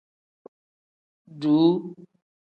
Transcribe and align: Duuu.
Duuu. 1.39 1.77